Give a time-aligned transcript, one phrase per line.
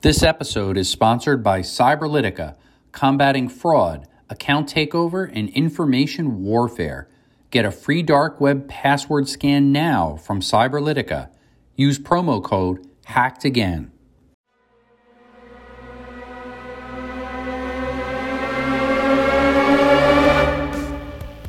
[0.00, 2.54] This episode is sponsored by Cyberlytica,
[2.92, 7.08] combating fraud, account takeover, and information warfare.
[7.50, 11.30] Get a free dark web password scan now from Cyberlytica.
[11.74, 13.90] Use promo code HACKEDAGAIN.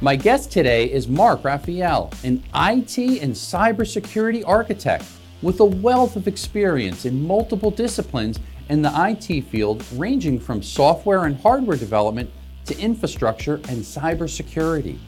[0.02, 5.06] My guest today is Mark Raphael, an IT and cybersecurity architect
[5.42, 8.40] with a wealth of experience in multiple disciplines
[8.70, 12.30] in the IT field, ranging from software and hardware development
[12.66, 15.00] to infrastructure and cybersecurity.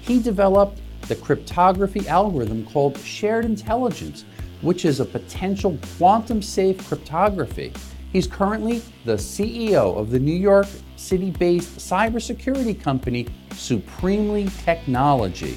[0.00, 4.24] He developed the cryptography algorithm called shared intelligence,
[4.62, 7.72] which is a potential quantum safe cryptography.
[8.12, 15.56] He's currently the CEO of the New York City based cybersecurity company Supremely Technology.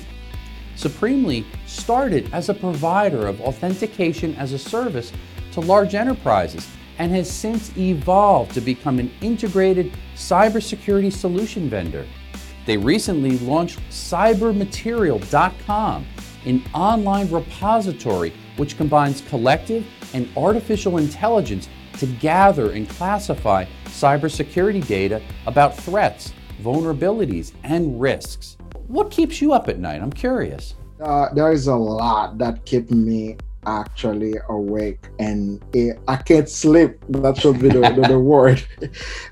[0.75, 5.11] Supremely started as a provider of authentication as a service
[5.51, 12.07] to large enterprises and has since evolved to become an integrated cybersecurity solution vendor.
[12.65, 16.05] They recently launched cybermaterial.com,
[16.45, 21.67] an online repository which combines collective and artificial intelligence
[21.99, 28.55] to gather and classify cybersecurity data about threats, vulnerabilities, and risks.
[28.88, 30.02] What keeps you up at night?
[30.02, 30.76] I'm curious.
[31.02, 36.98] Uh, there is a lot that keep me actually awake and it, I can't sleep.
[37.09, 38.64] That should be the, the, the word.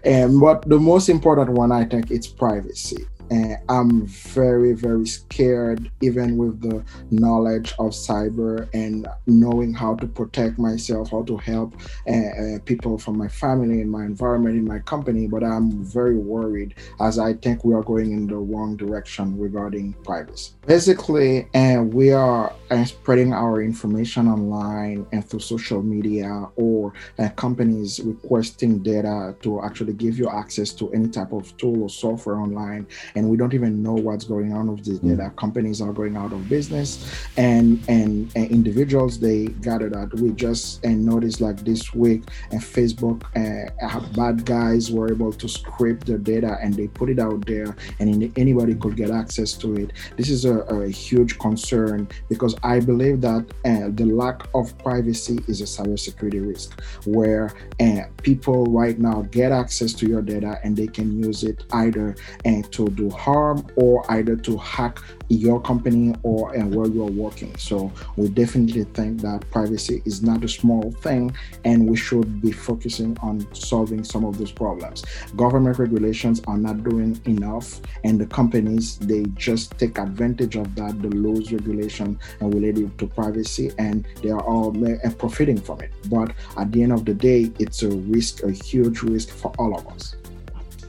[0.04, 3.06] and but the most important one, I think, it's privacy.
[3.32, 10.08] And I'm very, very scared, even with the knowledge of cyber and knowing how to
[10.08, 11.74] protect myself, how to help
[12.08, 15.28] uh, people from my family, in my environment, in my company.
[15.28, 19.94] But I'm very worried as I think we are going in the wrong direction regarding
[20.04, 20.52] privacy.
[20.68, 27.30] Basically, uh, we are uh, spreading our information online and through social media or uh,
[27.30, 32.38] companies requesting data to actually give you access to any type of tool or software
[32.38, 32.86] online.
[33.16, 35.16] And and we don't even know what's going on with the mm.
[35.16, 35.32] data.
[35.38, 36.90] Companies are going out of business,
[37.38, 42.60] and and, and individuals they gather that we just and noticed like this week and
[42.60, 47.46] Facebook uh, bad guys were able to scrape the data and they put it out
[47.46, 49.94] there, and anybody could get access to it.
[50.18, 55.38] This is a, a huge concern because I believe that uh, the lack of privacy
[55.48, 60.76] is a cybersecurity risk, where uh, people right now get access to your data and
[60.76, 62.16] they can use it either
[62.46, 65.00] and uh, to do harm or either to hack
[65.30, 67.56] your company or and where you're working.
[67.58, 72.52] So we definitely think that privacy is not a small thing and we should be
[72.52, 75.04] focusing on solving some of those problems.
[75.36, 81.02] Government regulations are not doing enough and the companies they just take advantage of that,
[81.02, 84.72] the laws regulation and related to privacy and they are all
[85.18, 85.92] profiting from it.
[86.10, 89.78] But at the end of the day, it's a risk, a huge risk for all
[89.78, 90.16] of us.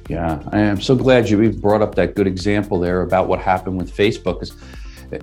[0.08, 3.78] Yeah, I am so glad you brought up that good example there about what happened
[3.78, 4.40] with Facebook.
[4.40, 4.56] Because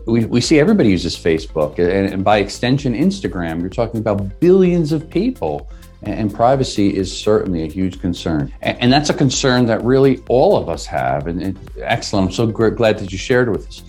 [0.06, 3.60] we, we see everybody uses Facebook, and, and by extension, Instagram.
[3.60, 5.70] You're talking about billions of people,
[6.04, 8.54] and, privacy is certainly a huge concern.
[8.62, 11.28] And, that's a concern that really all of us have.
[11.28, 12.28] And excellent.
[12.28, 13.84] I'm so glad that you shared with us.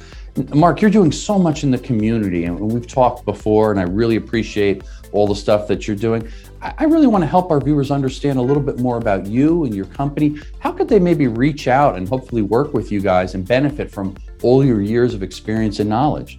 [0.54, 4.16] Mark, you're doing so much in the community, and we've talked before, and I really
[4.16, 6.30] appreciate all the stuff that you're doing.
[6.62, 9.74] I really want to help our viewers understand a little bit more about you and
[9.74, 10.38] your company.
[10.58, 14.14] How could they maybe reach out and hopefully work with you guys and benefit from
[14.42, 16.38] all your years of experience and knowledge?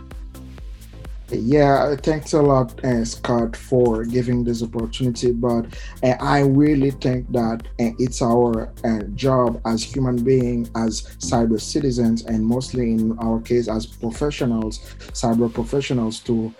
[1.34, 5.32] Yeah, thanks a lot, uh, Scott, for giving this opportunity.
[5.32, 5.66] But
[6.04, 11.60] uh, I really think that uh, it's our uh, job as human beings, as cyber
[11.62, 14.80] citizens, and mostly in our case as professionals,
[15.14, 16.54] cyber professionals, to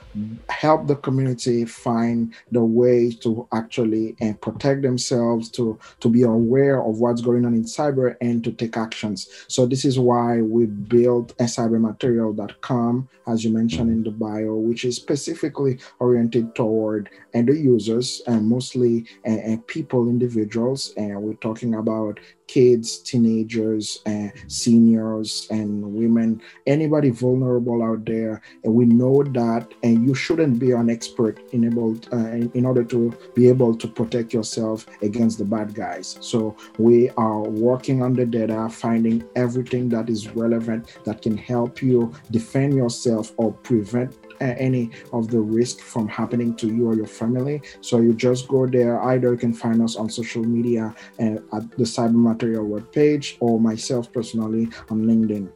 [0.50, 6.82] help the community find the way to actually uh, protect themselves, to to be aware
[6.82, 9.28] of what's going on in cyber, and to take actions.
[9.50, 14.86] So this is why we built a cybermaterial.com, as you mentioned in the bio which
[14.86, 20.94] is specifically oriented toward end users and mostly uh, people, individuals.
[20.98, 22.20] And we're talking about
[22.52, 28.42] kids, teenagers, uh, seniors, and women, anybody vulnerable out there.
[28.66, 32.84] And we know that, and you shouldn't be an expert in able uh, in order
[32.84, 36.18] to be able to protect yourself against the bad guys.
[36.20, 41.82] So we are working on the data, finding everything that is relevant that can help
[41.82, 47.08] you defend yourself or prevent any of the risk from happening to you or your
[47.08, 47.62] family.
[47.82, 49.02] So you just go there.
[49.02, 53.60] Either you can find us on social media and at the Cyber Material webpage, or
[53.60, 55.50] myself personally on LinkedIn.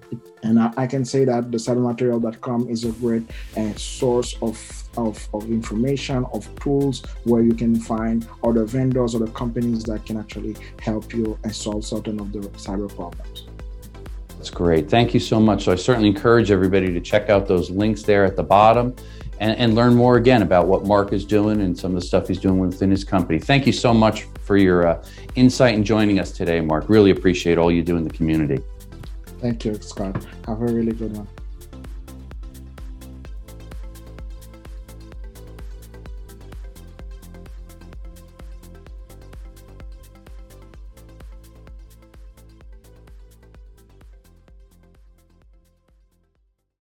[0.44, 3.24] And I, I can say that the cybermaterial.com is a great
[3.58, 4.58] uh, source of
[4.98, 10.06] of, of information, of tools where you can find other vendors or the companies that
[10.06, 13.48] can actually help you and solve certain of the cyber problems.
[14.45, 14.88] That's great.
[14.88, 15.63] Thank you so much.
[15.63, 18.95] So I certainly encourage everybody to check out those links there at the bottom
[19.39, 22.27] and, and learn more again about what Mark is doing and some of the stuff
[22.27, 23.39] he's doing within his company.
[23.39, 25.03] Thank you so much for your uh,
[25.33, 26.89] insight and joining us today, Mark.
[26.89, 28.62] Really appreciate all you do in the community.
[29.39, 30.24] Thank you, Scott.
[30.45, 31.27] Have a really good one.